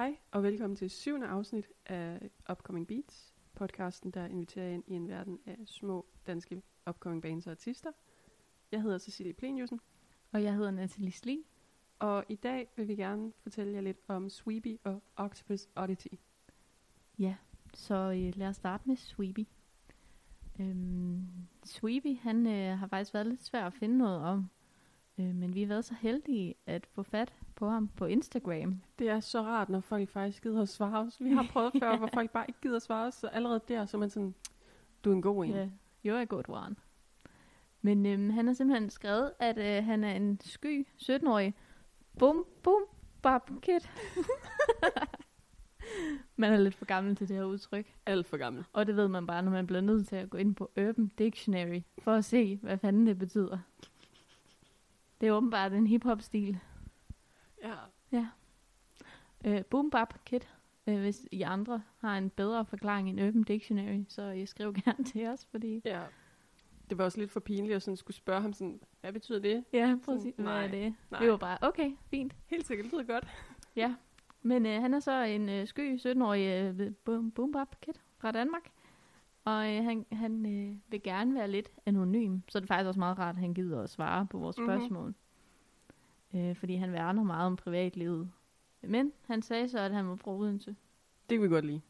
[0.00, 5.08] Hej og velkommen til syvende afsnit af Upcoming Beats, podcasten, der inviterer ind i en
[5.08, 7.92] verden af små danske upcoming bands og artister.
[8.72, 9.80] Jeg hedder Cecilie Pleniusen,
[10.32, 11.46] Og jeg hedder Natalie Sli.
[11.98, 16.14] og i dag vil vi gerne fortælle jer lidt om Sweepy og Octopus Oddity.
[17.18, 17.36] Ja,
[17.74, 19.46] så øh, lad os starte med Sweepy.
[20.60, 21.26] Øhm,
[21.64, 24.50] Sweepy, han øh, har faktisk været lidt svær at finde noget om.
[25.20, 28.80] Øh, men vi har været så heldige at få fat på ham på Instagram.
[28.98, 31.16] Det er så rart, når folk faktisk gider at svare os.
[31.20, 33.86] Vi har prøvet før, hvor folk bare ikke gider at svare os, så allerede der,
[33.86, 34.34] så man sådan,
[35.04, 35.50] du er en god en.
[35.50, 35.68] Ja,
[36.04, 36.76] jo er godt one.
[37.82, 41.54] Men øhm, han har simpelthen skrevet, at øh, han er en sky 17-årig.
[42.18, 42.82] Bum, bum,
[43.22, 43.80] bap, kid.
[46.36, 47.94] man er lidt for gammel til det her udtryk.
[48.06, 48.64] Alt for gammel.
[48.72, 51.12] Og det ved man bare, når man bliver nødt til at gå ind på Urban
[51.18, 53.58] Dictionary, for at se, hvad fanden det betyder.
[55.20, 56.58] Det er åbenbart en hip-hop-stil.
[58.12, 58.26] Ja.
[59.44, 60.40] Øh, boom bap kid.
[60.86, 65.04] Øh, hvis I andre har en bedre forklaring end Urban Dictionary, så I skriv gerne
[65.04, 65.82] til os, fordi...
[65.84, 66.02] ja.
[66.90, 69.64] Det var også lidt for pinligt at sådan skulle spørge ham sådan, hvad betyder det?
[69.72, 70.34] Ja, præcis.
[70.34, 70.94] Hvad nej, er det?
[71.10, 71.22] nej.
[71.24, 72.36] Vi var bare, okay, fint.
[72.46, 73.28] Helt sikkert, det lyder godt.
[73.76, 73.94] Ja.
[74.42, 78.32] Men øh, han er så en øh, sky 17-årig øh, boom, boom bap kid fra
[78.32, 78.70] Danmark.
[79.44, 83.00] Og øh, han, han øh, vil gerne være lidt anonym, så det er faktisk også
[83.00, 84.66] meget rart, at han gider at svare på vores Mhm.
[84.66, 84.80] mm-hmm.
[84.80, 85.14] spørgsmål.
[86.34, 88.30] Øh, fordi han værner meget om privatlivet.
[88.82, 90.76] Men han sagde så, at han var fra Odense.
[91.30, 91.80] Det kan vi godt lide.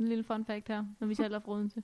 [0.00, 1.82] En lille fun fact her, når vi selv er fra Odense.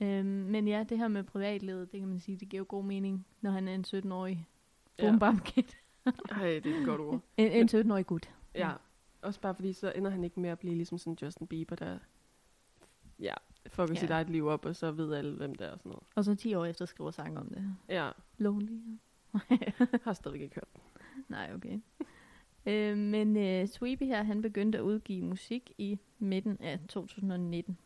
[0.00, 2.84] Øhm, men ja, det her med privatlivet, det kan man sige, det giver jo god
[2.84, 4.48] mening, når han er en 17-årig
[4.98, 5.02] Ja.
[5.04, 5.62] boom bap kid.
[6.30, 7.20] Ej, det er et godt ord.
[7.36, 8.30] En, en 17-årig gut.
[8.54, 8.72] Ja,
[9.22, 11.98] også bare fordi, så ender han ikke med at blive ligesom sådan Justin Bieber, der
[13.20, 13.34] ja,
[13.66, 14.00] fucker Ja.
[14.00, 16.02] sit eget liv op, og så ved alle, hvem det er og sådan noget.
[16.14, 17.76] Og så 10 år efter skriver sang om det.
[17.88, 18.78] Ja, Lonely.
[20.04, 20.68] har stadigvæk ikke hørt.
[21.28, 21.78] Nej, okay.
[22.66, 27.78] øh, men øh, Sweepy her, han begyndte at udgive musik i midten af 2019.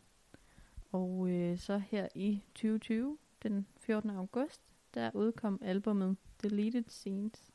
[0.91, 4.09] Og øh, så her i 2020, den 14.
[4.09, 4.61] august,
[4.93, 7.51] der udkom albumet Deleted Scenes.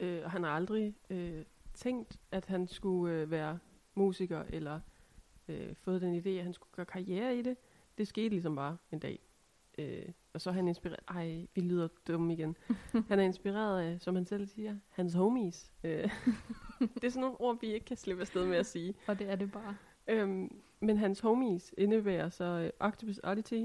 [0.00, 1.44] Øh, og han har aldrig øh,
[1.74, 3.58] tænkt, at han skulle øh, være
[3.94, 4.80] musiker, eller
[5.48, 7.56] øh, fået den idé, at han skulle gøre karriere i det.
[7.98, 9.18] Det skete ligesom bare en dag.
[9.78, 11.00] Øh, og så er han inspireret...
[11.08, 12.56] Ej, vi lyder dumme igen.
[13.08, 15.72] han er inspireret af, som han selv siger, hans homies.
[15.84, 15.90] Øh,
[16.94, 18.94] det er sådan nogle ord, vi ikke kan slippe afsted med at sige.
[19.06, 19.76] Og det er det bare.
[20.08, 23.62] Øhm, men hans homies indebærer så øh, Octopus Oddity,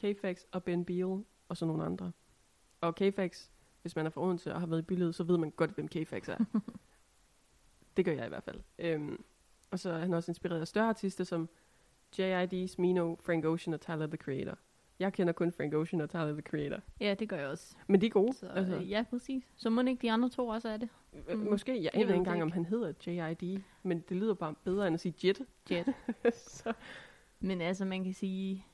[0.00, 2.12] K-Fax og Ben Beal og så nogle andre.
[2.80, 3.50] Og K-Fax,
[3.82, 5.88] hvis man er fra Odense og har været i billedet, så ved man godt, hvem
[5.94, 6.44] K-Fax er.
[7.96, 8.60] det gør jeg i hvert fald.
[8.78, 9.24] Øhm,
[9.70, 11.48] og så er han også inspireret af større artister som
[12.18, 14.58] J.I.D., Smino, Frank Ocean og Tyler, The Creator.
[14.98, 16.80] Jeg kender kun Frank Ocean og Tyler, The Creator.
[17.00, 17.76] Ja, det gør jeg også.
[17.86, 18.32] Men de er gode.
[18.32, 19.44] Så altså, øh, ja, præcis.
[19.56, 20.88] Så må ikke de andre to også er det.
[21.28, 24.34] øh, mm, Måske, jeg jeg ved ikke engang, om han hedder J.I.D., men det lyder
[24.34, 25.40] bare bedre end at sige Jet.
[25.70, 25.94] Jet.
[26.34, 26.72] så,
[27.40, 28.66] Men altså, man kan sige,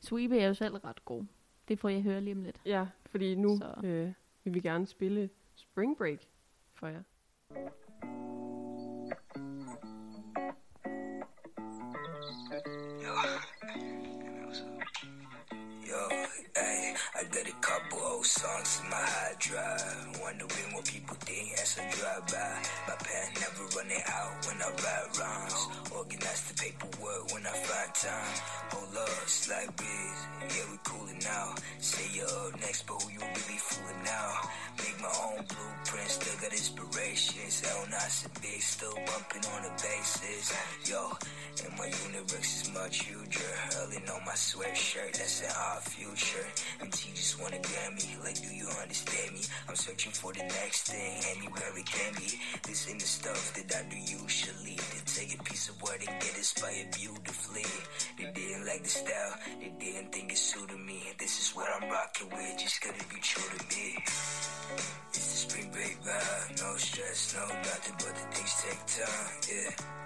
[0.00, 1.24] Sweepy er jo selv ret god.
[1.68, 2.60] Det får jeg høre lige om lidt.
[2.66, 3.86] Ja, fordi nu Så.
[3.86, 4.12] øh,
[4.44, 6.18] vil vi gerne spille Spring Break
[6.74, 7.02] for jer.
[18.26, 20.18] Songs in my hard drive.
[20.20, 22.52] Wondering what people think as I drive by.
[22.88, 25.60] My pen never running out when I write rhymes.
[25.94, 28.34] Organize the paperwork when I find time.
[28.74, 30.18] Hold up, it's like biz.
[30.50, 31.54] Yeah, we coolin' now.
[31.78, 34.28] Say you're up next, but who you really fooling now?
[34.78, 37.54] Make my own blueprint, still got inspirations.
[37.62, 40.46] Hell, not so big, still bumping on the bases.
[40.90, 41.00] Yo,
[41.66, 43.52] and my universe is much huger.
[43.78, 46.46] Early on my sweatshirt, that's in our future.
[46.80, 49.42] And T just wanna grab me, like, do you understand me?
[49.68, 52.38] I'm searching for the next thing, anywhere it can be.
[52.62, 54.76] This ain't the stuff that I do usually.
[54.76, 57.66] To take a piece of what and get inspired beautifully.
[58.18, 61.02] They didn't like the style, they didn't think it suited me.
[61.18, 63.96] This is what I'm rocking with, just gotta be true to me.
[65.10, 69.96] It's the spring break vibe, no stress, no nothing, but the things take time, yeah.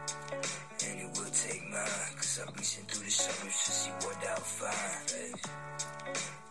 [0.82, 4.36] And it will take mine, cause I'm reaching through the suburbs to see what I'll
[4.40, 5.34] find.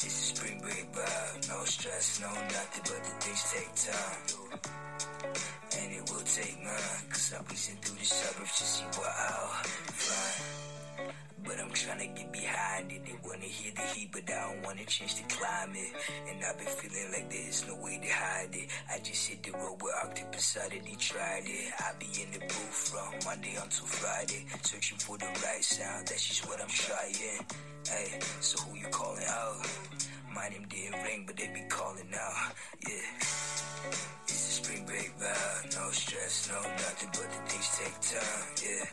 [0.02, 4.22] It's a spring break vibe, no stress, no nothing, but the things take time.
[5.82, 9.64] And it will take mine, cause I'm reaching through the suburbs to see what I'll
[9.98, 11.29] find.
[11.44, 13.06] But I'm trying to get behind it.
[13.06, 15.94] They wanna hear the heat, but I don't wanna change the climate.
[16.30, 18.70] And I've been feeling like there's no way to hide it.
[18.92, 21.74] I just hit the road where Octopus already tried it.
[21.80, 26.08] I be in the booth from Monday until Friday, searching for the right sound.
[26.08, 27.46] That's just what I'm trying.
[27.88, 30.09] Hey, so who you calling out?
[30.34, 32.54] My name didn't ring, but they be calling out.
[32.88, 33.12] Yeah.
[34.24, 35.76] It's a spring break vibe.
[35.76, 38.48] No stress, no nothing, but the things take time.
[38.64, 38.86] Yeah.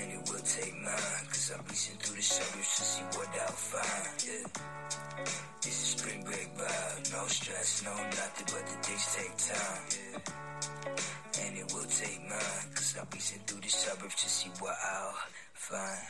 [0.00, 1.24] And it will take mine.
[1.28, 4.24] Cause I'm reaching through the suburbs to see what I'll find.
[4.26, 5.26] Yeah.
[5.58, 7.12] It's a spring break vibe.
[7.12, 9.82] No stress, no nothing, but the things take time.
[9.96, 11.46] Yeah.
[11.46, 12.66] And it will take mine.
[12.74, 15.14] Cause I'm reaching through the suburbs to see what I'll
[15.54, 16.06] find.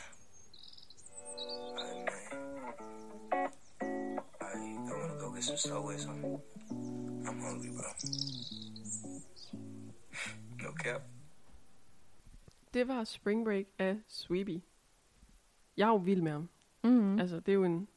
[2.05, 2.50] Man.
[5.49, 6.09] Alright, I wanna go get some Subway, so
[7.29, 7.83] I'm hungry, bro.
[10.63, 11.01] No cap.
[12.73, 14.61] Det var Spring Break af Sweepy.
[15.77, 16.49] Jeg er jo vild med ham.
[16.83, 16.99] Mm-hmm.
[16.99, 17.19] Mm.
[17.19, 17.87] Altså, det er jo en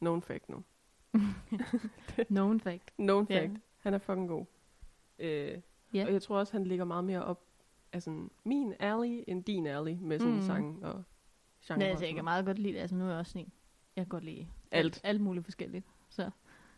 [0.00, 0.62] known fact nu.
[2.28, 2.90] Known fact.
[2.96, 3.52] Known fact.
[3.78, 4.44] Han er fucking god.
[5.18, 5.58] Øh,
[5.94, 6.06] Ja.
[6.06, 7.44] Og jeg tror også, han ligger meget mere op
[7.92, 10.42] af sådan min alley end din alley med sådan Mm.
[10.42, 11.04] sang og
[11.66, 11.78] genre.
[11.84, 12.80] Og altså, jeg kan meget godt lide det.
[12.80, 13.52] Altså, nu er jeg også sådan en.
[13.96, 15.00] Jeg kan godt lide Alt.
[15.04, 15.84] alt muligt forskelligt.
[16.08, 16.30] Så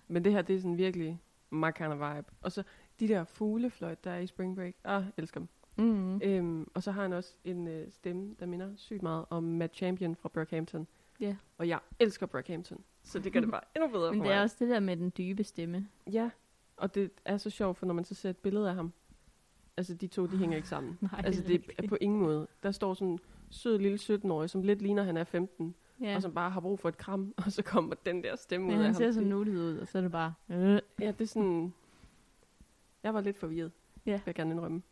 [0.08, 1.20] Men det her, det er sådan virkelig
[1.50, 2.26] my kind of vibe.
[2.42, 2.62] Og så
[3.00, 4.74] de der fuglefløjt, der er i Spring Break.
[4.84, 5.48] Ah, elsker dem.
[5.86, 6.20] mm.
[6.24, 9.76] Øhm, og så har han også en øh, stemme, der minder sygt meget om Matt
[9.76, 10.86] Champion fra Brockhampton.
[11.20, 11.36] Ja.
[11.58, 14.36] Og jeg elsker Brockhampton, så det gør det bare endnu bedre Men for det er
[14.36, 14.42] mig.
[14.42, 15.88] også det der med den dybe stemme.
[16.12, 16.30] Ja,
[16.76, 18.92] og det er så sjovt, for når man så ser et billede af ham,
[19.76, 20.98] altså de to, de hænger ikke sammen.
[21.12, 22.46] Nej, altså er det er på ingen måde.
[22.62, 23.18] Der står sådan en
[23.50, 26.06] sød lille 17-årig, som lidt ligner, han er 15, Ja.
[26.10, 26.16] ja.
[26.16, 28.74] og som bare har brug for et kram, og så kommer den der stemme Men
[28.76, 28.98] ud af han ham.
[29.02, 30.34] ser så nuttet ud, og så er det bare...
[30.48, 30.80] Øh.
[31.00, 31.74] Ja, det er sådan...
[33.02, 33.72] Jeg var lidt forvirret,
[34.06, 34.12] Ja.
[34.12, 34.82] vil jeg gerne indrømme.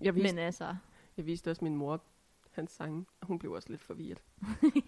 [0.00, 0.76] Jeg viste, Men altså...
[1.16, 2.00] jeg viste også min mor
[2.50, 4.22] hans sange, og hun blev også lidt forvirret.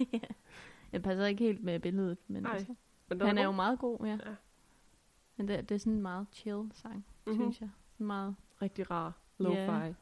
[0.92, 2.74] jeg passer ikke helt med billedet, men Nej, altså,
[3.08, 4.10] Men han er jo meget god, ja.
[4.10, 4.34] Ja.
[5.36, 7.32] Men det, det er sådan en meget chill sang, mm-hmm.
[7.32, 7.36] Mhm.
[7.52, 7.70] synes jeg.
[7.92, 8.34] Sådan meget...
[8.62, 9.92] Rigtig rar, lo-fi, Ja.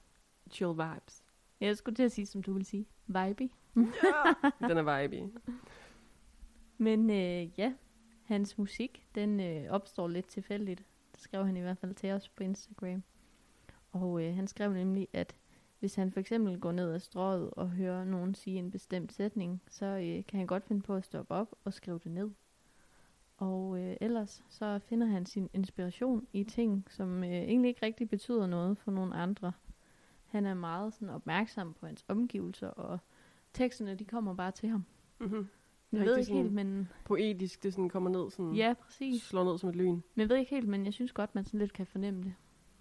[0.51, 1.25] chill vibes.
[1.61, 3.51] Jeg skulle til at sige, som du vil sige, vibey.
[4.61, 5.31] Den er vibe
[6.79, 7.73] Men øh, ja,
[8.25, 10.85] hans musik, den øh, opstår lidt tilfældigt.
[11.13, 13.03] Det skrev han i hvert fald til os på Instagram.
[13.93, 15.37] Og øh, han skrev nemlig, at
[15.79, 19.63] hvis han for eksempel går ned ad strøget og hører nogen sige en bestemt sætning,
[19.69, 22.31] så øh, kan han godt finde på at stoppe op og skrive det ned.
[23.37, 28.09] Og øh, ellers så finder han sin inspiration i ting, som øh, egentlig ikke rigtig
[28.09, 29.53] betyder noget for nogen andre.
[30.29, 32.99] Han er meget sådan opmærksom på hans omgivelser, og
[33.53, 34.85] teksterne de kommer bare til ham.
[35.19, 35.49] Mm-hmm.
[35.93, 36.89] Jeg ved ikke helt, men...
[37.05, 39.23] Poetisk, det sådan kommer ned, sådan Ja, præcis.
[39.23, 39.91] slår ned som et lyn.
[39.91, 42.35] Men jeg ved ikke helt, men jeg synes godt, man sådan lidt kan fornemme det.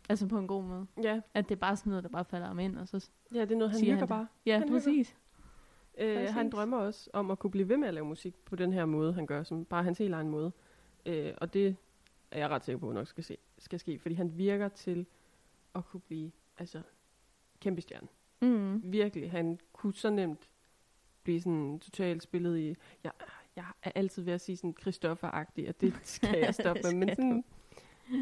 [0.10, 0.88] Altså på en god måde.
[1.04, 3.10] Ja, At det er bare sådan noget, der bare falder ham ind, og så...
[3.34, 4.28] ja det er noget, han virker han bare.
[4.46, 5.18] Ja, Han præcis.
[5.98, 8.74] Øh, han drømmer også om at kunne blive ved med at lave musik på den
[8.74, 10.52] her måde, han gør, som bare hans helt egen måde.
[11.06, 11.76] Øh, og det
[12.32, 15.06] er jeg ret sikker på, at nok skal, se, skal ske, fordi han virker til
[15.76, 16.82] at kunne blive altså,
[17.60, 18.08] kæmpe stjerne.
[18.42, 18.92] Mm.
[18.92, 20.50] Virkelig, han kunne så nemt
[21.24, 22.76] blive sådan totalt spillet i...
[23.04, 23.12] Jeg,
[23.56, 27.10] jeg er altid ved at sige sådan Christoffer-agtig, og det skal jeg stoppe med, men
[27.10, 27.44] sådan,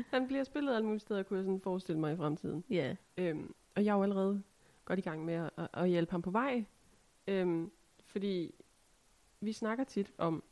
[0.09, 2.63] han bliver spillet alle mulige steder, kunne jeg sådan forestille mig i fremtiden.
[2.69, 2.95] Ja.
[3.17, 4.43] Øhm, og jeg er jo allerede
[4.85, 6.65] godt i gang med at, at, at hjælpe ham på vej.
[7.27, 7.71] Øhm,
[8.03, 8.55] fordi
[9.39, 10.43] vi snakker tit om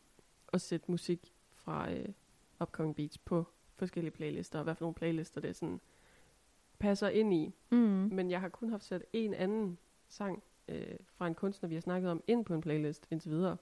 [0.53, 2.09] at sætte musik fra øh,
[2.61, 3.45] Upcoming Beats på
[3.75, 5.81] forskellige playlister, og hvad for nogle playlister det sådan
[6.83, 7.53] passer ind i.
[7.71, 7.77] Mm.
[8.11, 9.77] Men jeg har kun haft sat en anden
[10.07, 13.57] sang øh, fra en kunstner, vi har snakket om, ind på en playlist indtil videre.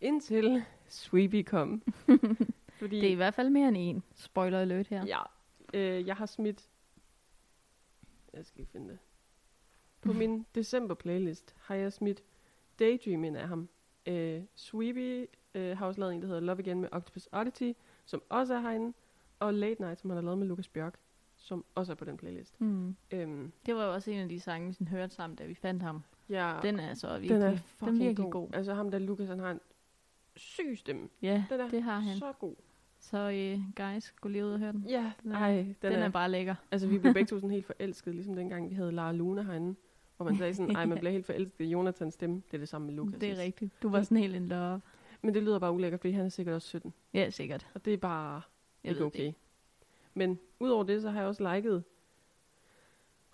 [0.00, 1.82] Indtil Sweepy kom.
[2.78, 4.02] fordi, Det er i hvert fald mere end en.
[4.14, 5.04] Spoiler alert her.
[5.06, 5.22] Ja,
[5.74, 6.68] øh, jeg har smidt...
[8.32, 8.98] Jeg skal lige finde det.
[10.00, 12.22] På min december playlist har jeg smidt
[12.78, 13.68] Daydream ind af ham.
[14.06, 17.72] Øh, Sweepy øh, har også lavet en, der hedder Love Again med Octopus Oddity,
[18.04, 18.92] som også er herinde.
[19.38, 20.98] Og Late Night, som han har lavet med Lucas Bjørk,
[21.40, 22.60] som også er på den playlist.
[22.60, 22.96] Mm.
[23.10, 25.54] Øhm, Det var jo også en af de sange, vi sådan hørte sammen, da vi
[25.54, 26.02] fandt ham.
[26.28, 28.32] ja, Den er så virkelig, den er den fucking er virkelig god.
[28.32, 28.48] god.
[28.52, 29.60] Altså ham der, Lucas, han har en
[30.36, 31.08] syg stemme.
[31.22, 32.16] Ja, Den er det har han.
[32.18, 32.54] så god.
[33.00, 34.84] Så øh, guys, gå lige ud og hør den.
[34.88, 36.54] Ja, Den er- ej, den, Den, er, er bare lækker.
[36.70, 39.74] Altså, vi blev begge to sådan helt forelskede, ligesom dengang vi havde Lara Luna herinde.
[40.16, 42.36] Hvor man sagde sådan, ej, man bliver helt forelsket i Jonathans stemme.
[42.36, 43.20] Det er det samme med Lukas.
[43.20, 43.82] det er rigtigt.
[43.82, 44.80] Du var sådan helt in love.
[45.22, 46.94] Men det lyder bare ulækkert, fordi han er sikkert også 17.
[47.14, 47.66] Ja, sikkert.
[47.74, 48.42] Og det er bare
[48.84, 49.24] Jeg ikke okay.
[49.26, 49.34] det.
[50.14, 51.84] Men udover det, så har jeg også liket...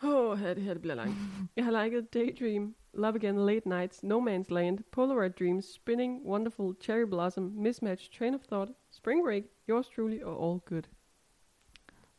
[0.03, 1.15] Åh, oh, det her det bliver langt.
[1.57, 6.75] jeg har liket Daydream, Love Again, Late Nights, No Man's Land, Polaroid Dreams, Spinning, Wonderful,
[6.81, 10.83] Cherry Blossom, Mismatch, Train of Thought, Spring Break, Yours Truly og All Good.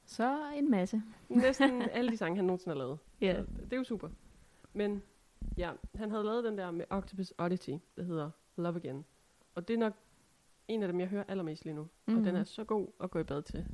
[0.06, 1.02] Så en masse.
[1.30, 3.00] Næsten alle de sange, han nogensinde har lavet.
[3.22, 3.44] Ja.
[3.44, 4.10] Så det er jo super.
[4.74, 5.04] Men
[5.58, 9.06] ja, han havde lavet den der med Octopus Oddity, der hedder Love Again.
[9.56, 9.94] Og det er nok
[10.68, 11.82] en af dem, jeg hører allermest lige nu.
[11.82, 12.18] Mm-hmm.
[12.18, 12.40] Og den Mhm.
[12.40, 13.66] er så god at gå i bad til.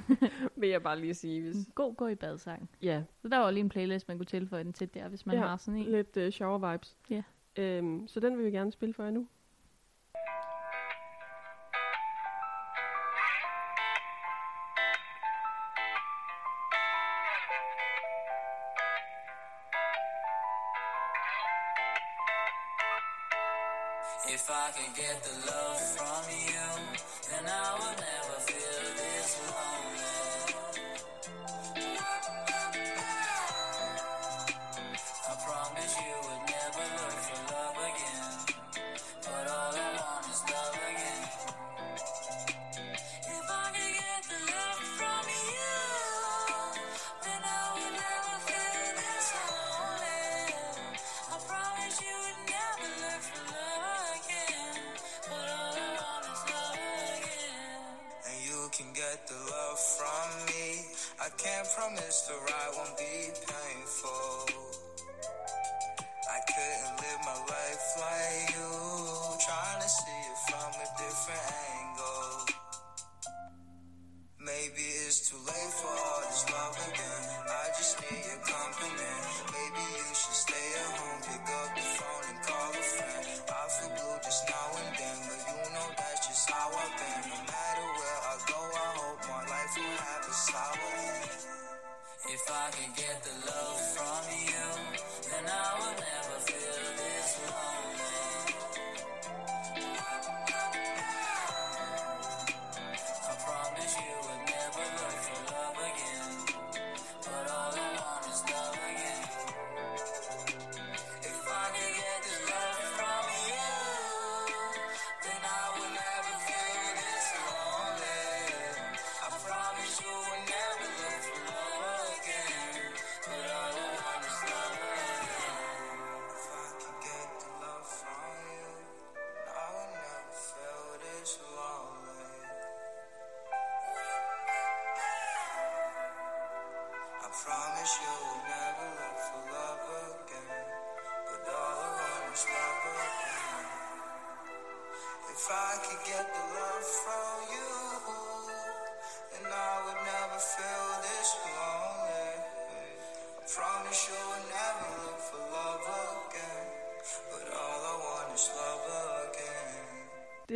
[0.56, 1.42] Vil jeg bare lige sige.
[1.42, 2.70] Hvis, God gå i badsang.
[2.82, 5.36] ja, Så der var lige en playlist, man kunne tilføje den til der, hvis man
[5.36, 5.86] Ja, har sådan en.
[5.86, 6.96] lidt uh, shower vibes.
[7.10, 7.22] Ja.
[7.56, 9.26] Øhm, så den vil vi gerne spille for jer nu.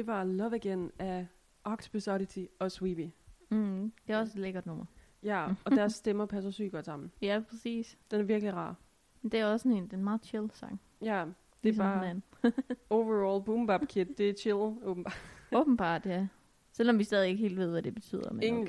[0.03, 1.27] Det var Love Again af
[1.65, 3.11] Octopus Oddity og Sweepy.
[3.51, 4.85] Mm, det er også et lækkert nummer.
[5.23, 7.13] Ja, og deres stemmer passer sygt godt sammen.
[7.21, 7.99] Ja, præcis.
[8.11, 8.77] Den er virkelig rar.
[9.23, 10.81] Det er også en, det er meget chill sang.
[11.03, 12.23] Ja, det er ligesom bare den
[12.91, 14.19] overall boom bap kit.
[14.19, 15.19] Det er chill, åbenbart.
[15.53, 16.27] Åbenbart, ja.
[16.73, 18.33] Selvom vi stadig ikke helt ved, hvad det betyder.
[18.33, 18.63] Men Ingen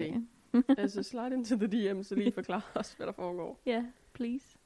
[0.54, 0.74] okay.
[0.82, 3.62] altså, slide into the DM, så lige forklare os, hvad der foregår.
[3.66, 4.58] Ja, please.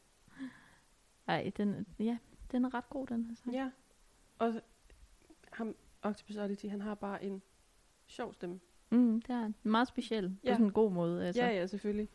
[1.28, 2.18] Ej, den, ja,
[2.52, 3.56] den er ret god, den her sang.
[3.56, 3.70] Ja,
[4.40, 4.54] og
[5.54, 5.76] ham,
[6.08, 7.42] Octopus Oddity, han har bare en
[8.06, 8.60] sjov stemme.
[8.90, 10.30] Mm, det er meget speciel.
[10.30, 10.54] På Ja.
[10.54, 11.28] sådan en god måde.
[11.28, 11.42] Altså.
[11.44, 12.10] Ja, ja, selvfølgelig.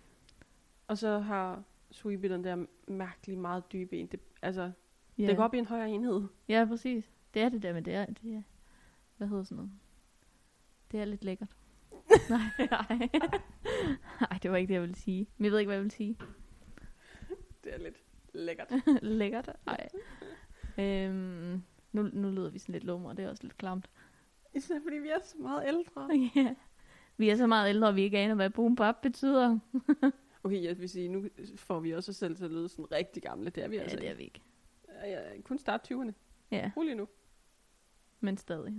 [0.86, 4.06] Og så har Sweepy den der mærkelige, meget dybe en.
[4.06, 4.70] Det, altså,
[5.18, 5.26] ja.
[5.26, 6.22] det går op i en højere enhed.
[6.48, 7.12] Ja, præcis.
[7.34, 8.42] Det er det der med det er, det er,
[9.16, 9.72] hvad hedder sådan noget?
[10.92, 11.56] Det er lidt lækkert.
[12.30, 13.08] nej, nej.
[14.20, 15.26] nej, det var ikke det, jeg ville sige.
[15.36, 16.18] Men jeg ved ikke, hvad jeg vil sige.
[17.64, 17.96] Det er lidt
[18.34, 18.72] lækkert.
[19.02, 19.50] lækkert?
[19.66, 19.88] Nej.
[20.78, 23.90] Øhm, nu, nu lyder vi sådan lidt lumre, og det er også lidt klamt.
[24.54, 26.08] Især fordi vi er så meget ældre.
[26.36, 26.54] ja.
[27.16, 29.58] Vi er så meget ældre, og vi ikke aner, hvad boom bap betyder.
[30.44, 33.22] Okay, jeg vil sige, nu får vi også os selv til at lyde sådan rigtig
[33.22, 33.50] gamle.
[33.50, 34.40] Det er vi Ja, altså det er vi ikke.
[35.04, 36.12] Ja, kun start 20'erne.
[36.50, 37.08] Ja, Rolig nu.
[38.20, 38.74] men stadig.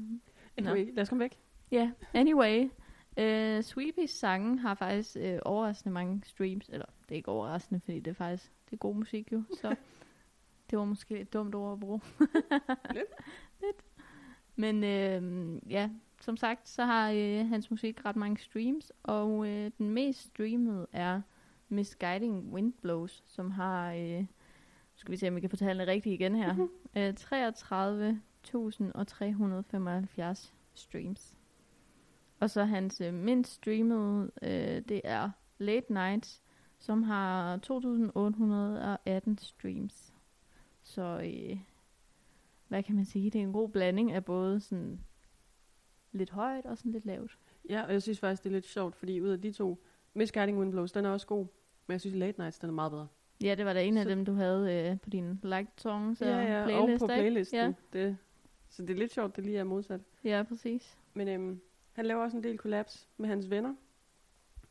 [0.57, 1.39] Anyway, lad os komme væk.
[1.71, 2.63] Ja, anyway.
[3.17, 6.69] Uh, Sweepy's sange har faktisk uh, overraskende mange streams.
[6.69, 9.43] Eller, det er ikke overraskende, fordi det er faktisk det er god musik jo.
[9.61, 9.75] Så
[10.73, 12.01] det var måske et dumt ord at bruge.
[12.93, 13.09] Lidt.
[13.63, 13.83] Lidt.
[14.55, 15.89] Men uh, ja,
[16.21, 18.91] som sagt, så har uh, hans musik ret mange streams.
[19.03, 21.21] Og uh, den mest streamede er
[21.69, 23.93] Misguiding Wind Blows, som har...
[24.21, 24.27] Nu
[24.95, 26.55] skal vi se, om vi kan fortælle det rigtigt igen her.
[26.55, 26.67] uh,
[30.33, 31.35] 33.375 streams.
[32.39, 36.41] Og så hans øh, mindst streamede, øh, det er Late Nights,
[36.79, 40.12] som har 2.818 streams.
[40.83, 41.57] Så øh,
[42.67, 43.29] hvad kan man sige?
[43.29, 44.99] Det er en god blanding af både sådan
[46.11, 47.37] lidt højt og sådan lidt lavt.
[47.69, 50.59] Ja, og jeg synes faktisk, det er lidt sjovt, fordi ud af de to, Misguiding
[50.59, 51.45] Windblows, den er også god.
[51.87, 53.07] Men jeg synes, Late Nights, den er meget bedre.
[53.43, 56.21] Ja, det var da en af Så- dem, du havde øh, på din liked songs
[56.21, 57.59] og ja, ja, playlist, og på playlisten.
[57.59, 57.73] Ja.
[57.93, 58.17] Det,
[58.69, 60.01] så det er lidt sjovt, det lige er modsat.
[60.23, 60.97] Ja, præcis.
[61.13, 61.61] Men øhm,
[61.93, 63.75] han laver også en del collabs med hans venner.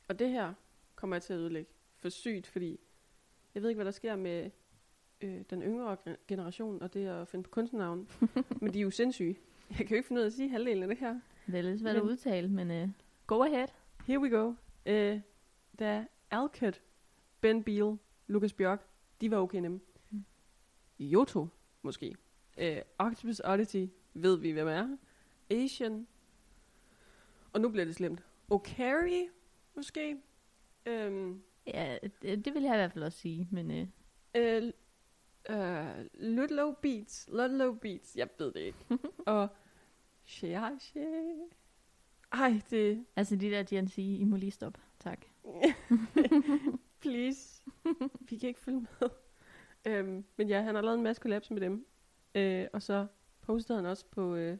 [0.08, 0.52] Og det her
[0.94, 2.78] kommer jeg til at ødelægge for sygt, fordi
[3.54, 4.50] jeg ved ikke, hvad der sker med
[5.22, 8.08] øh, den yngre ge- generation, og det at finde på kunstnernavn.
[8.60, 9.38] men de er jo sindssyge.
[9.70, 11.20] Jeg kan jo ikke finde ud af at sige halvdelen af det her.
[11.46, 12.88] Det er lidt svært at Men- udtale, men øh,
[13.26, 13.68] go ahead.
[14.06, 14.54] Here we go.
[14.86, 15.20] Øh,
[15.78, 16.82] da Alcut,
[17.40, 18.86] Ben Beal, Lucas Bjørk,
[19.20, 19.80] de var okay nemme.
[20.10, 20.24] Mm.
[21.82, 22.14] Måske.
[22.58, 22.64] Uh,
[22.98, 24.96] Octopus Oddity ved vi, hvem er.
[25.50, 26.06] Asian.
[27.52, 28.22] Og nu bliver det slemt.
[28.50, 29.28] Okari,
[29.76, 30.16] måske.
[30.90, 33.70] Um, Ja, det, det vil jeg i hvert fald også sige, men
[34.34, 34.70] øh, uh,
[35.50, 37.28] uh, Ludlow Beats.
[37.32, 38.16] Ludlow Beats.
[38.16, 38.78] Jeg ved det ikke.
[39.26, 39.48] og
[40.24, 41.06] Sheashe.
[42.32, 43.04] Ej, det...
[43.16, 44.80] altså de der GNC, I må lige stoppe.
[44.98, 45.20] Tak.
[47.00, 47.62] Please.
[48.30, 49.08] Vi kan ikke følge med.
[49.86, 51.86] Øhm, men ja, han har lavet en masse collabs med dem.
[52.34, 53.06] Øh, og så
[53.40, 54.58] postede han også på, øh,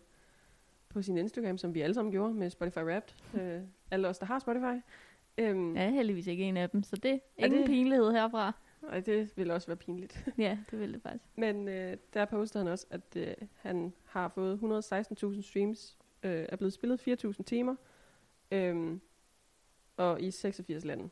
[0.88, 3.40] på sin Instagram, som vi alle sammen gjorde med Spotify Wrapped.
[3.40, 3.60] Øh,
[3.90, 4.82] alle os, der har Spotify.
[5.38, 8.10] Øhm, Jeg er heldigvis ikke en af dem, så det er Er ingen det- pinlighed
[8.12, 8.52] herfra.
[8.82, 10.28] Og det vil også være pinligt.
[10.38, 11.24] Ja, det vil det faktisk.
[11.36, 16.56] Men øh, der postede han også, at øh, han har fået 116.000 streams, øh, er
[16.56, 17.76] blevet spillet 4.000 timer,
[18.50, 18.98] øh,
[19.96, 21.08] og i 86 lande.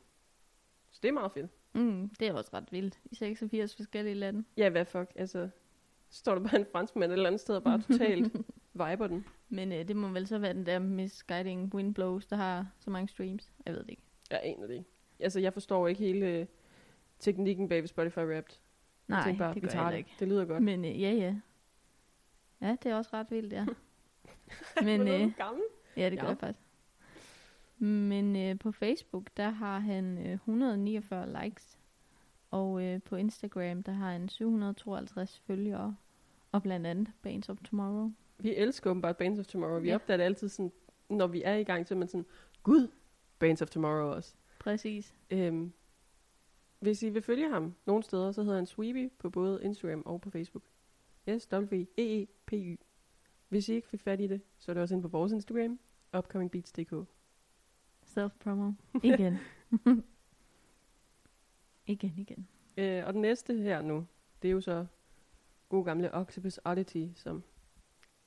[0.91, 1.51] Så det er meget fedt.
[1.73, 3.01] Mm, det er også ret vildt.
[3.11, 4.45] I 86 forskellige lande.
[4.57, 5.49] Ja, hvad fuck, altså...
[6.09, 8.37] så Står der bare en franskmand et eller andet sted og bare totalt
[8.73, 9.25] viber den.
[9.49, 12.91] Men øh, det må vel så være den der Misguiding Wind Blows, der har så
[12.91, 13.53] mange streams.
[13.67, 14.03] Jeg ved det ikke.
[14.31, 14.89] Jeg aner det ikke.
[15.21, 16.47] Altså, jeg forstår ikke hele
[17.21, 18.57] teknikken bag ved Spotify Wrapped.
[19.09, 19.99] Nej, jeg bare, det vi gør jeg det.
[19.99, 20.11] ikke.
[20.21, 20.63] Det lyder godt.
[20.63, 21.37] Men øh, ja, ja.
[22.61, 23.67] Ja, det er også ret vildt, ja.
[24.89, 25.63] Men øh, gammel?
[25.97, 26.29] ja, det gør Ja.
[26.31, 26.67] jeg faktisk.
[27.79, 31.79] Men øh, på Facebook, der har han øh, 149 likes.
[32.51, 35.97] Og øh, på Instagram, der har han 752 følgere.
[36.53, 38.13] Og blandt andet Bands of Tomorrow.
[38.39, 39.81] Vi elsker åbenbart Bands of Tomorrow.
[39.81, 39.95] Vi Ja.
[39.95, 40.73] opdager det altid sådan,
[41.09, 42.27] når vi er i gang, så er man sådan,
[42.63, 42.89] gud,
[43.39, 44.35] Bands of Tomorrow også.
[44.59, 45.15] Præcis.
[45.31, 45.73] Øhm,
[46.81, 50.21] hvis I vil følge ham nogle steder, så hedder han Sweepy på både Instagram og
[50.21, 50.65] på Facebook.
[51.39, 52.79] s w e e p y
[53.49, 55.79] Hvis I ikke fik fat i det, så er det også inde på vores Instagram,
[56.19, 56.93] upcomingbeats.dk.
[58.05, 58.73] Self-promo.
[59.03, 59.37] Igen.
[61.87, 62.49] igen, igen.
[62.77, 64.07] Øh, og den næste her nu,
[64.43, 64.87] det er jo så
[65.69, 67.43] god gamle Octopus Oddity, som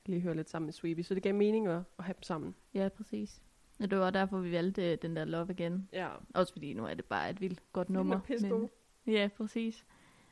[0.05, 1.01] lige hører lidt sammen med Sweepy.
[1.01, 2.55] Så det gav mening at, at have dem sammen.
[2.73, 3.41] Ja, præcis.
[3.79, 5.89] Og det var derfor, vi valgte øh, den der Love igen.
[5.93, 8.19] Ja, Også fordi nu er det bare et vildt godt Den er nummer.
[8.19, 8.67] pissegod.
[9.07, 9.85] ja, præcis.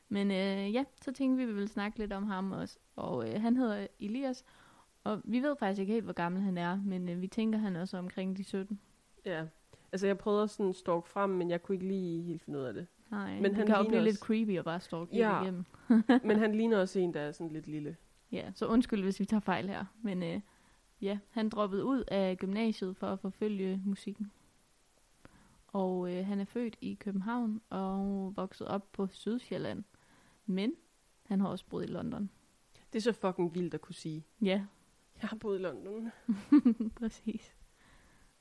[0.08, 2.78] Men øh, ja, så tænkte vi, at vi ville snakke lidt om ham også.
[2.96, 4.44] Og øh, han hedder Elias.
[5.04, 7.76] Og vi ved faktisk ikke helt, hvor gammel han er, men øh, vi tænker, han
[7.76, 8.80] er også omkring de 17.
[9.26, 9.44] ja.
[9.92, 12.64] Altså jeg prøvede at sådan stalk frem, men jeg kunne ikke lige helt finde ud
[12.64, 12.86] af det.
[13.10, 15.42] Nej, Men men han kan jo blive lidt creepy og bare stalke ja.
[15.42, 15.64] igennem.
[16.28, 17.96] Men han ligner også en, der er sådan lidt lille.
[18.32, 19.84] Ja, så undskyld, hvis vi tager fejl her.
[20.02, 20.40] Men øh,
[21.02, 24.32] ja, han droppede ud af gymnasiet for at forfølge musikken.
[25.66, 29.84] Og øh, han er født i København og vokset op på Sydsjælland.
[30.46, 30.72] Men
[31.26, 32.30] han har også boet i London.
[32.92, 34.24] Det er så fucking vildt at kunne sige.
[34.42, 34.64] Ja,
[35.22, 36.10] Jeg har boet i London.
[37.00, 37.54] præcis.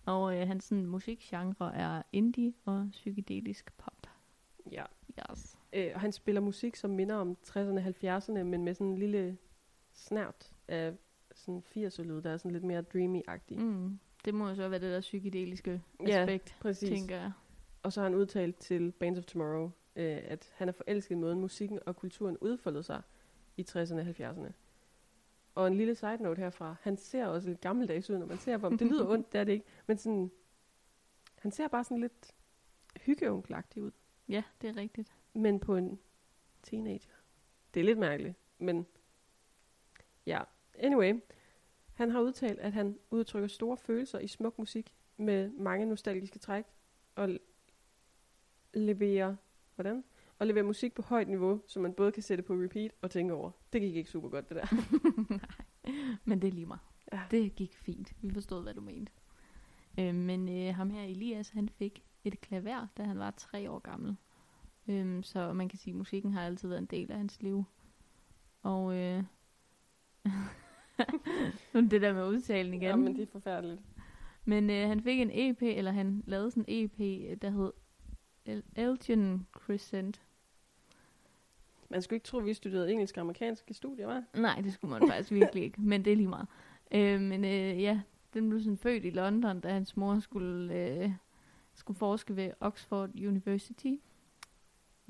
[0.06, 4.08] Og øh, hans sådan, musikgenre er indie og psykedelisk pop.
[4.72, 4.84] Ja.
[5.32, 5.58] Yes.
[5.74, 8.98] Øh, og han spiller musik, som minder om 60'erne og 70'erne, men med sådan en
[8.98, 9.38] lille
[9.94, 10.94] snært af
[11.42, 13.58] sådan 80'er-lyd, der er sådan lidt mere dreamy-agtig.
[13.60, 14.00] Mm.
[14.26, 16.90] Det må jo så være det der psykedeliske Ja, aspekt, Præcis.
[16.90, 17.32] tænker jeg.
[17.84, 21.18] Og så har han udtalt til Bands of Tomorrow, øh, at han er forelsket i
[21.18, 23.02] måden musikken og kulturen udfoldede sig
[23.58, 24.52] i 60'erne og 70'erne.
[25.56, 28.58] Og en lille side note herfra, han ser også lidt gammeldags ud, når man ser
[28.58, 28.78] på ham.
[28.78, 30.32] Det lyder ondt, det er det ikke, men sådan,
[31.36, 32.32] han ser bare sådan lidt
[33.02, 33.92] hyggeonkelagtig ud,
[34.30, 35.14] Ja, det er rigtigt.
[35.34, 36.00] men på en
[36.64, 37.12] teenager.
[37.74, 38.86] Det er lidt mærkeligt, men
[40.26, 40.42] ja.
[40.80, 41.20] Anyway,
[41.94, 46.66] han har udtalt, at han udtrykker store følelser i smuk musik med mange nostalgiske træk
[47.16, 47.30] og
[48.74, 49.36] leverer,
[49.76, 50.04] hvordan?
[50.40, 53.34] Og leverer musik på højt niveau, så man både kan sætte på repeat og tænke
[53.34, 53.52] over.
[53.74, 54.68] Det gik ikke super godt, det der.
[56.26, 56.78] Men det er lige mig.
[57.14, 57.22] Ja.
[57.32, 58.14] Det gik fint.
[58.22, 59.12] Vi forstod, hvad du mente.
[60.00, 63.80] Øh, men øh, ham her, Elias, han fik et klaver, da han var tre år
[63.80, 64.16] gammel.
[64.88, 67.64] Øhm, så man kan sige, at musikken har altid været en del af hans liv.
[68.62, 69.24] Og øh,
[71.74, 72.84] det der med udtalen igen.
[72.84, 73.82] Ja, men det er forfærdeligt.
[74.46, 76.98] Men øh, han fik en EP, eller han lavede sådan en EP,
[77.42, 77.72] der hed
[78.46, 80.22] El- Elgin Crescent.
[81.90, 84.24] Man skulle ikke tro, at vi studerede engelsk og amerikanske studier, var?
[84.34, 86.48] Nej, det skulle man faktisk virkelig ikke, men det er lige meget.
[86.92, 88.02] Øh, men øh, ja,
[88.34, 91.12] den blev sådan født i London, da hans mor skulle, øh,
[91.74, 93.94] skulle forske ved Oxford University.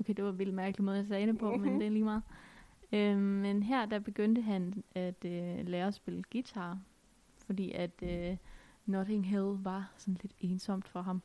[0.00, 1.78] Okay, det var en vildt mærkelig måde, jeg sagde det på, men Mhm.
[1.78, 2.22] det er lige meget.
[2.92, 6.78] Øh, men her, der begyndte han at øh, lære at spille guitar,
[7.46, 8.36] fordi at øh,
[8.86, 11.22] Notting Hill var sådan lidt ensomt for ham.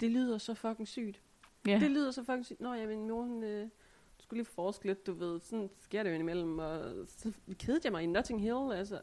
[0.00, 1.20] Det lyder så fucking sygt.
[1.66, 2.60] Ja, Det lyder så fucking sygt.
[2.60, 3.68] Nå ja, min mor, hun øh,
[4.18, 5.40] skulle lige forske lidt, du ved.
[5.40, 6.58] Sådan sker det jo indimellem.
[6.58, 8.72] Og så kedede jeg mig i Notting Hill.
[8.72, 9.00] Altså,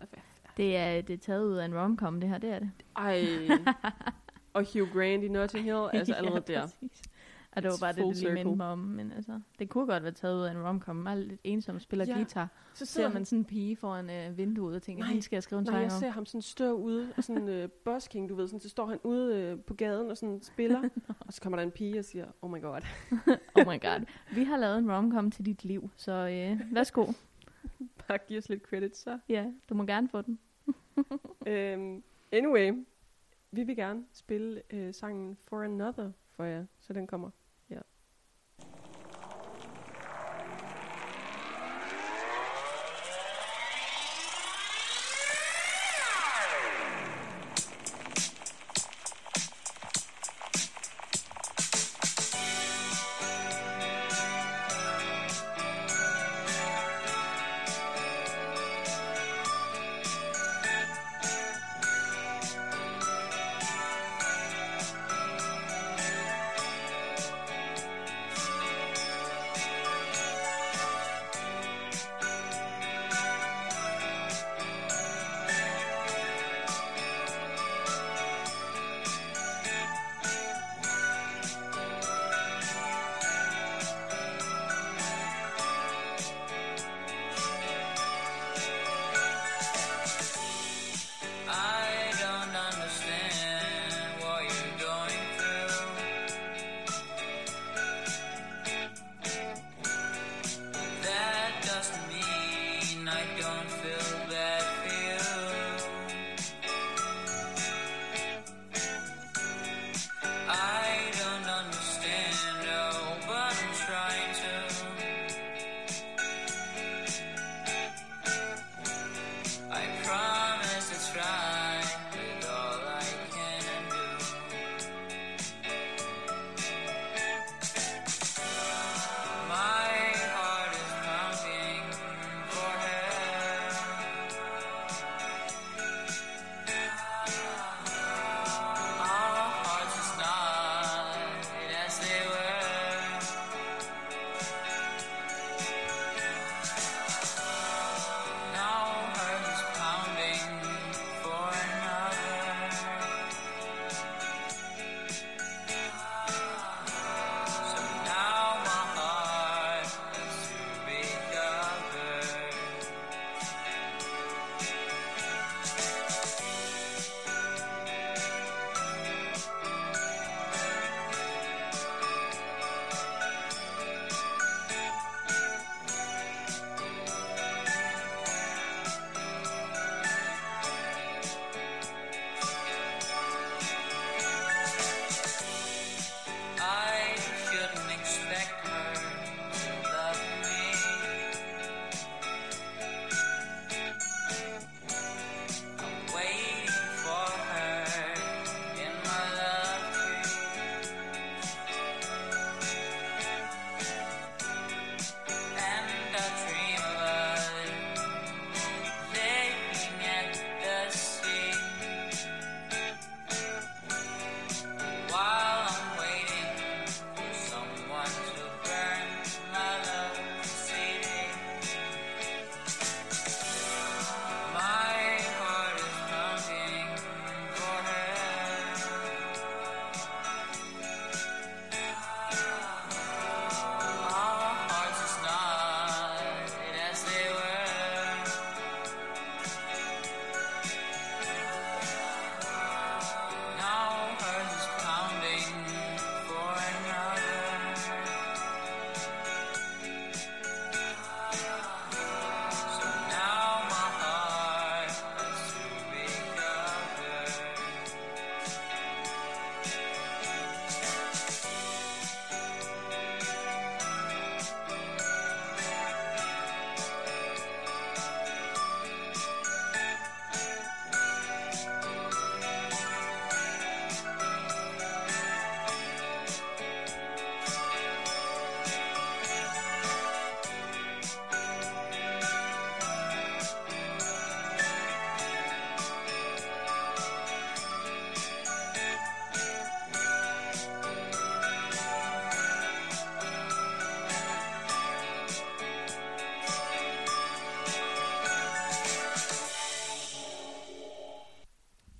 [0.57, 2.71] det er, det er taget ud af en romcom, det her, det er det.
[2.95, 3.25] ej.
[4.53, 5.87] og Hugh Grant i Notting Hill.
[5.93, 6.61] Altså allerede ja, der.
[6.61, 7.01] præcis.
[7.59, 8.79] Og det var bare det, det lige mindte mig om.
[8.79, 11.05] Men altså, det kunne godt være taget ud af en romcom.
[11.05, 12.47] Er lidt ensom spiller Ja, guitar.
[12.73, 15.59] Så ser man sådan en pige foran øh, vinduet og tænker, Nej, skal jeg skrive
[15.59, 15.99] en Nej, sang jeg om.
[15.99, 18.99] ser ham sådan stå ude, og sådan øh, busking, du ved, sådan, så står han
[19.03, 20.89] ude øh, på gaden og sådan spiller,
[21.27, 22.81] og så kommer der en pige og siger, oh my god.
[23.57, 24.05] oh my god.
[24.35, 27.05] Vi har lavet en romcom til dit liv, så øh, værsgo.
[28.07, 29.19] Bare giv os lidt credit, så.
[29.29, 30.39] Ja, du må gerne få den.
[31.47, 32.73] Um, anyway,
[33.51, 37.29] vi vil gerne spille øh, sangen For Another for jer, så den kommer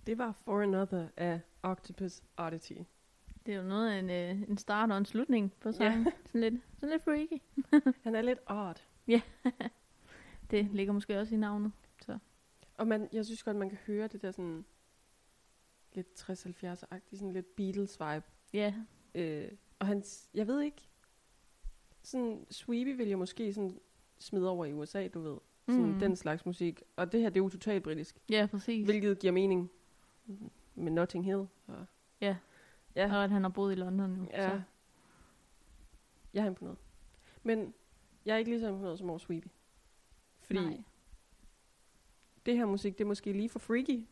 [0.10, 2.74] Det var For Another af Octopus Oddity.
[3.46, 6.04] Det er jo noget af en, øh, en start og en slutning på sangen.
[6.04, 6.12] Ja.
[6.26, 7.42] Sådan lidt, sådan lidt freaky.
[8.04, 8.76] Han er lidt odd.
[10.52, 11.72] Det ligger måske også i navnet.
[12.78, 14.66] Og man, jeg synes godt, man kan høre det der sådan
[15.94, 18.32] lidt 60-70-agtigt, sådan lidt Beatles-vibe.
[18.54, 18.74] Ja,
[19.16, 20.90] Øh, og hans, jeg ved ikke,
[22.04, 23.80] sådan Sweepy vil jeg måske sådan
[24.20, 25.38] smide over i USA, du ved.
[25.68, 26.00] Sådan mm.
[26.00, 26.82] den slags musik.
[26.96, 28.20] Og det her, det er jo totalt britisk.
[28.30, 28.86] ja præcis.
[28.86, 29.72] Hvilket giver mening
[30.76, 31.38] med Notting Hill.
[31.68, 31.86] Og,
[32.22, 32.36] Ja.
[32.96, 33.16] ja.
[33.16, 34.28] Og at han har boet i London nu.
[34.32, 34.50] Ja.
[34.50, 34.62] Så.
[36.34, 36.78] Jeg er imponeret.
[37.44, 37.74] Men
[38.26, 39.48] jeg er ikke lige så imponeret som over Sweepy.
[40.42, 40.84] Fordi Nej.
[42.46, 44.06] det her musik, det er måske lige for freaky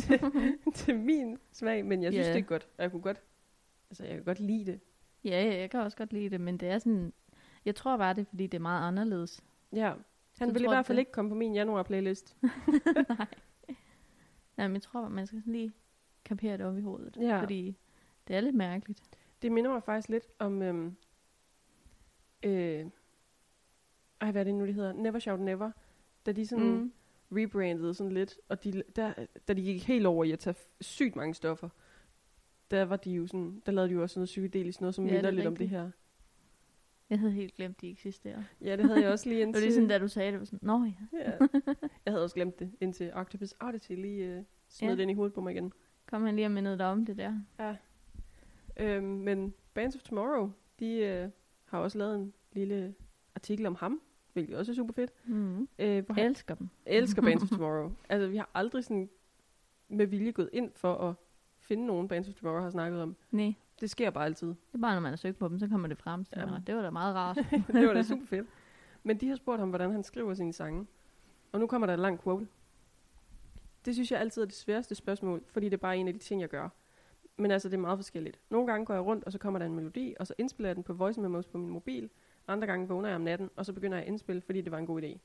[0.00, 0.20] til,
[0.74, 2.32] til min smag, men jeg synes, Ja.
[2.32, 2.68] det er godt.
[2.78, 3.22] Og jeg kunne godt,
[3.90, 4.80] altså jeg kan godt lide det.
[5.24, 7.12] Ja, ja, jeg kan også godt lide det, men det er sådan...
[7.64, 9.44] Jeg tror bare, det er, fordi det er meget anderledes.
[9.72, 9.92] Ja.
[10.38, 11.00] Han Så vil i hvert fald det?
[11.00, 12.36] ikke komme på min januar-playlist.
[13.08, 13.26] Nej.
[14.60, 15.72] Nej, men jeg tror, man skal sådan lige
[16.24, 17.16] kapere det op i hovedet.
[17.20, 17.40] Ja.
[17.42, 17.76] Fordi
[18.28, 19.02] det er lidt mærkeligt.
[19.42, 20.62] Det minder mig faktisk lidt om...
[20.62, 20.96] Øhm,
[22.42, 22.86] øh,
[24.20, 24.92] ej, hvad er det nu, det hedder?
[24.92, 25.70] Never Shout Never.
[26.26, 26.92] Da de sådan mm.
[27.32, 31.16] rebrandede sådan lidt, og de, der, da de gik helt over i at tage sygt
[31.16, 31.68] mange stoffer,
[32.70, 35.06] der var de jo sådan, der lavede de jo også sådan noget psykedelisk, noget som
[35.06, 35.80] Ja, er minder lidt om det rigtigt.
[35.80, 35.90] her.
[37.10, 38.42] Jeg havde helt glemt, de eksisterer.
[38.60, 39.60] Ja, det havde jeg også lige Det indtil...
[39.60, 40.92] var ligesom, da du sagde det, var sådan, nå ja,
[41.30, 41.32] ja.
[42.04, 44.96] Jeg havde også glemt det, indtil Octopus Oddity lige øh, smed Ja.
[44.96, 45.72] den i hovedet på mig igen.
[46.06, 47.34] kom han lige og mindede dig om det der.
[47.58, 47.76] Ja.
[48.76, 51.28] Øhm, men Bands of Tomorrow, de øh,
[51.64, 52.94] har også lavet en lille
[53.34, 54.00] artikel om ham,
[54.32, 55.10] hvilket også er super fedt.
[55.24, 55.68] Mm.
[55.78, 56.68] Øh, hvor Jeg elsker dem.
[56.86, 57.92] elsker Bands of Tomorrow.
[58.08, 59.10] Altså, vi har aldrig sådan
[59.88, 61.14] med vilje gået ind for at
[61.58, 63.16] finde nogen, Bands of Tomorrow har snakket om.
[63.30, 64.48] Nej, Det sker bare altid.
[64.48, 66.24] det er bare, når man har søgt på dem, så kommer det frem.
[66.24, 66.46] Så ja.
[66.66, 67.36] Det var da meget rart.
[67.72, 68.46] det var da super fedt.
[69.02, 70.86] Men de har spurgt ham, hvordan han skriver sine sange.
[71.52, 72.46] Og nu kommer der et langt quote.
[73.84, 76.18] Det synes jeg altid er det sværeste spørgsmål, fordi det er bare en af de
[76.18, 76.68] ting, jeg gør.
[77.36, 78.40] Men altså, det er meget forskelligt.
[78.50, 80.76] Nogle gange går jeg rundt, og så kommer der en melodi, og så indspiller jeg
[80.76, 82.10] den på voice memos på min mobil.
[82.48, 84.78] Andre gange vågner jeg om natten, og så begynder jeg at indspille, fordi det var
[84.78, 85.18] en god idé.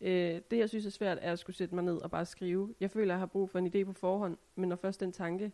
[0.00, 2.74] Øh, det, jeg synes er svært, er at skulle sætte mig ned og bare skrive.
[2.80, 5.52] Jeg føler, jeg har brug for en idé på forhånd, men når først den tanke,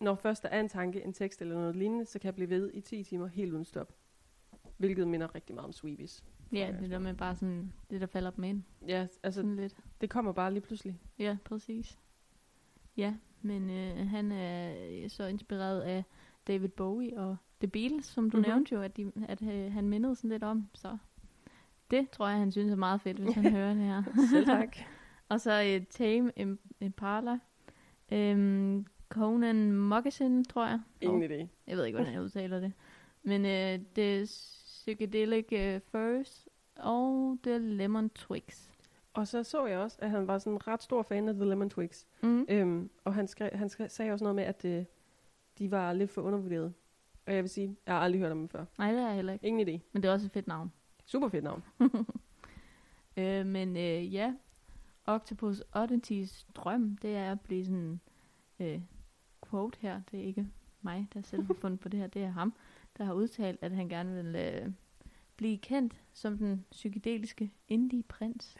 [0.00, 2.50] når først der er en tanke, en tekst eller noget lignende, så kan jeg blive
[2.50, 3.92] ved i 10 timer helt uden stop.
[4.76, 6.24] Hvilket minder rigtig meget om Sweebies.
[6.52, 8.62] ja, det der med bare sådan, det der falder dem ind.
[8.88, 9.76] Ja, altså, Sådan lidt.
[10.00, 11.00] det kommer bare lige pludselig.
[11.18, 11.98] Ja, præcis.
[12.96, 16.04] Ja, men øh, han er så inspireret af
[16.46, 18.40] David Bowie og The Beatles, som du Mhm.
[18.40, 18.54] mm-hmm.
[18.54, 20.68] nævnte jo, at, de, at øh, han mindede sådan lidt om.
[20.74, 20.96] Så
[21.90, 24.02] det tror jeg, han synes er meget fedt, hvis han hører det her.
[24.30, 24.76] Selv tak.
[25.28, 27.38] Og så øh, Tame Im- Impala.
[28.12, 30.80] Øhm, Conan Moccasin, tror jeg.
[31.00, 31.46] Ingen idé.
[31.66, 32.72] Jeg ved ikke, hvordan jeg udtaler det.
[33.22, 38.70] Men øh, det er Psychedelic øh, Furs og The Lemon Twigs.
[39.12, 41.44] Og så så jeg også, at han var sådan en ret stor fan af The
[41.44, 42.06] Lemon Twigs.
[42.22, 42.46] Mm.
[42.48, 44.84] Øhm, og han, skrev, han skrev, sagde også noget med, at øh,
[45.58, 46.74] de var lidt for undervurderet.
[47.26, 48.64] Og jeg vil sige, jeg har aldrig hørt om dem før.
[48.78, 49.46] Nej, det er jeg heller ikke.
[49.46, 49.80] Ingen idé.
[49.92, 50.72] Men det er også et fedt navn.
[51.06, 51.62] Super fedt navn.
[53.16, 54.34] Øh, men øh, ja,
[55.06, 58.00] Octopus Oddities drøm, det er at blive sådan
[58.60, 58.80] øh,
[59.50, 60.00] quote her.
[60.10, 60.46] Det er ikke
[60.82, 62.06] mig, der selv har fundet på det her.
[62.06, 62.52] Det er ham,
[62.98, 64.72] der har udtalt, at han gerne vil øh,
[65.36, 68.56] blive kendt som den psykedeliske indie-prins.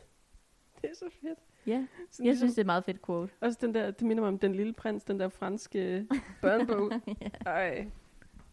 [0.82, 1.38] Det er så fedt.
[1.66, 3.32] Ja, Sådan jeg synes, det er et meget fedt quote.
[3.40, 6.06] Også den der, det minder mig om Den Lille Prins, den der franske
[6.42, 6.92] børnebog.
[7.20, 7.28] ja.
[7.46, 7.90] Ej.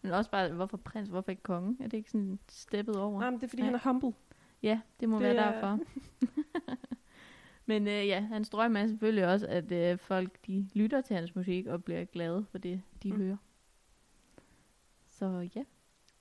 [0.02, 1.76] Men også bare, hvorfor prins, hvorfor ikke konge?
[1.80, 3.20] Er det ikke sådan steppet over?
[3.20, 3.66] Nej, men det er fordi, Nej.
[3.70, 4.12] han er humble.
[4.62, 5.78] Ja, det må det være er- derfor.
[7.66, 11.34] Men øh, ja, hans drøm er selvfølgelig også, at øh, folk de lytter til hans
[11.34, 13.16] musik og bliver glade for det, de Mm.
[13.20, 13.36] hører.
[15.08, 15.64] Så ja,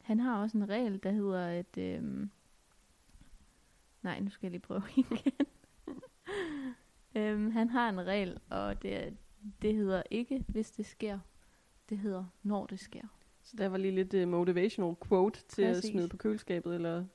[0.01, 1.77] han har også en regel, der hedder, at...
[1.77, 2.27] Øh,
[4.01, 5.31] nej, nu skal jeg lige prøve igen.
[7.15, 9.17] øhm, han har en regel, og det,
[9.61, 11.19] det hedder ikke, hvis det sker.
[11.89, 13.01] Det hedder, når det sker.
[13.43, 15.85] Så der var lige lidt uh, motivational quote til Præcis.
[15.85, 17.05] at smide på køleskabet, eller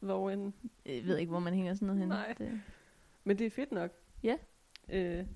[0.00, 0.52] hvor end.
[0.86, 2.14] Jeg ved ikke, hvor man hænger sådan noget henne.
[2.14, 2.32] Nej.
[2.38, 2.60] Det,
[3.30, 3.90] Men det er fedt nok.
[4.22, 4.36] Ja.
[4.88, 5.26] Øh,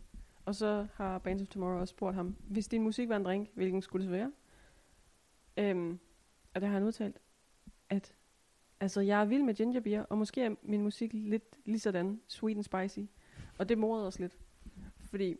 [0.44, 3.50] og så har Bands of Tomorrow også spurgt ham, hvis din musik var en drink,
[3.54, 4.32] hvilken skulle det være?
[5.56, 5.98] Øhm,
[6.54, 7.18] og der har han udtalt,
[7.88, 8.14] at
[8.80, 12.20] altså, jeg er vild med ginger beer, og måske er min musik lidt lige sådan,
[12.28, 13.10] sweet and spicy.
[13.58, 14.38] Og det morede os lidt.
[15.10, 15.36] Fordi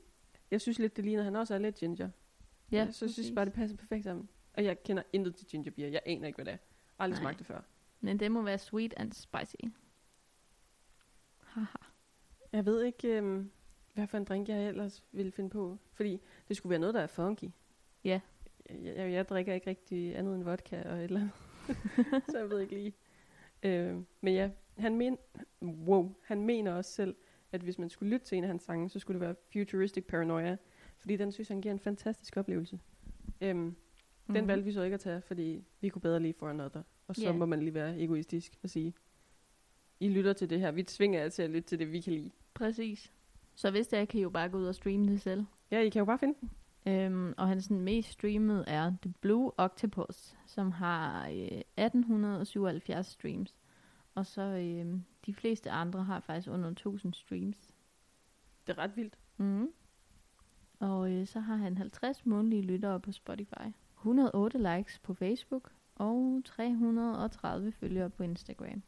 [0.50, 2.10] jeg synes lidt, det ligner, at han også er lidt ginger.
[2.70, 4.28] ja, så synes jeg bare, det passer perfekt sammen.
[4.52, 5.88] Og jeg kender intet til ginger beer.
[5.88, 6.58] Jeg aner ikke, hvad det er.
[6.98, 7.22] Aldrig Nej.
[7.22, 7.60] smagt det før.
[8.00, 9.64] Men det må være sweet and spicy.
[11.38, 11.93] Haha.
[12.54, 13.50] Jeg ved ikke, øhm,
[13.94, 15.78] hvad for en drink jeg ellers ville finde på.
[15.92, 17.50] Fordi det skulle være noget, der er funky.
[18.04, 18.20] Ja.
[18.70, 21.32] Jeg, jeg, jeg drikker ikke rigtig andet end vodka og et eller andet.
[22.30, 22.92] så jeg ved ikke lige.
[23.62, 25.18] Øh, men ja, han, men,
[25.62, 27.14] wow, han mener også selv,
[27.52, 30.04] at hvis man skulle lytte til en af hans sange, så skulle det være Futuristic
[30.06, 30.56] Paranoia.
[30.98, 32.80] Fordi den synes han giver en fantastisk oplevelse.
[33.40, 33.76] Øhm,
[34.26, 34.48] Den Mhm.
[34.48, 36.82] valgte vi så ikke at tage, fordi vi kunne bedre lide For Another.
[37.06, 37.32] Og så Ja.
[37.32, 38.94] må man lige være egoistisk og sige,
[40.00, 40.70] I lytter til det her.
[40.70, 42.30] Vi tvinger jer til at lytte til det, vi kan lide.
[42.54, 43.12] Præcis.
[43.54, 45.44] Så hvis det er, kan I jo bare gå ud og streame det selv.
[45.70, 46.50] Ja, I kan jo bare finde den.
[46.86, 53.54] Øhm, og hans sådan mest streamet er The Blue Octopus, som har øh, 1877 streams.
[54.14, 57.70] Og så øh, de fleste andre har faktisk under 1000 streams.
[58.66, 59.18] Det er ret vildt.
[59.36, 59.68] Mm.
[60.78, 63.66] Og øh, så har han 50 månedlige lyttere på Spotify.
[63.98, 65.72] 108 likes på Facebook.
[65.94, 68.82] Og 330 følgere på Instagram.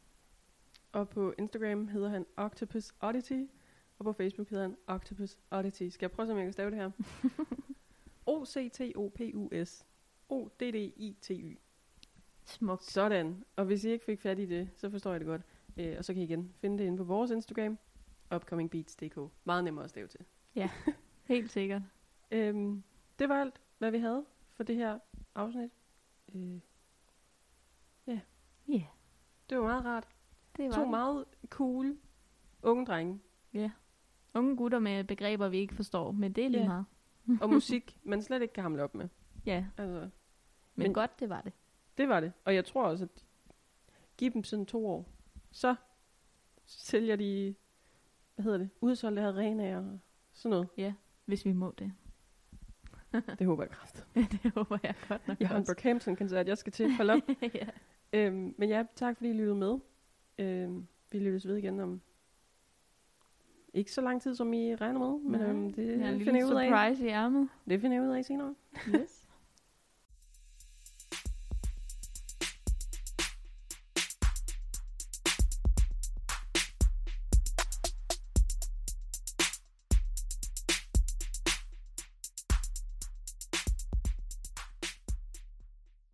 [0.91, 3.43] Og på Instagram hedder han Octopus Oddity.
[3.99, 5.87] Og på Facebook hedder han Octopus Oddity.
[5.89, 6.91] Skal jeg prøve, om jeg kan stave det her?
[8.25, 9.85] O-C-T-O-P-U-S.
[10.29, 11.57] O-D-D-I-T-Y.
[12.45, 12.83] Smukt.
[12.83, 13.43] Sådan.
[13.55, 15.41] Og hvis I ikke fik fat i det, så forstår jeg det godt.
[15.77, 17.77] Øh, og så kan I igen finde det inde på vores Instagram.
[18.35, 19.17] Upcomingbeats.dk.
[19.43, 20.25] Meget nemmere at stave til.
[21.23, 21.81] Helt sikkert.
[22.31, 22.83] Øhm,
[23.19, 24.99] det var alt, hvad vi havde for det her
[25.35, 25.71] afsnit.
[26.35, 26.59] Øh,
[28.07, 28.19] Ja,
[28.69, 28.83] yeah,
[29.49, 30.07] det var meget rart.
[30.57, 30.89] det var To det.
[30.89, 31.97] meget cool
[32.63, 33.19] unge drenge.
[33.53, 33.71] Ja.
[34.37, 36.67] Unge gutter med begreber, vi ikke forstår, men det er lige Ja.
[36.67, 36.85] meget.
[37.41, 39.07] Og musik, man slet ikke kan hamle op med.
[39.45, 40.09] Ja, Altså, men,
[40.75, 41.53] Men- godt, det var det.
[41.97, 42.33] det var det.
[42.45, 43.23] Og jeg tror også, at
[44.17, 45.09] give dem sådan to år.
[45.51, 45.75] Så
[46.65, 47.55] sælger de,
[48.35, 49.99] hvad hedder det, udsolgte arenaer og
[50.33, 50.95] sådan noget.
[51.25, 51.93] Hvis vi må det.
[53.39, 54.05] Det håber jeg kraft.
[54.43, 55.65] det håber jeg godt nok Jeg har en.
[55.65, 56.91] Brockhampton-koncert, jeg skal til.
[56.95, 57.19] Hold op.
[57.53, 57.67] ja.
[58.13, 59.77] øhm, men ja, tak fordi I lyttede med.
[60.39, 62.01] Øhm, vi lyttes ved igen om
[63.77, 65.19] ikke så lang tid, som I regner med.
[65.31, 66.67] Men øhm, det en finder lille jeg ud af.
[66.67, 67.49] surprise i ærmet.
[67.69, 68.53] Det finder jeg ud af senere.
[68.95, 69.23] Yes.